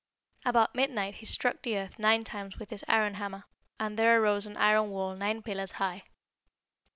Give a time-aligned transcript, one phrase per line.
[0.45, 3.43] "About midnight he struck the earth nine times with his iron hammer,
[3.79, 6.05] and there arose an iron wall nine pillars high.